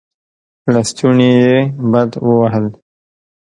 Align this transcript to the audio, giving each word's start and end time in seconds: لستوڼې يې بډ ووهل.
لستوڼې 0.73 1.29
يې 1.41 1.55
بډ 1.91 2.11
ووهل. 2.27 2.65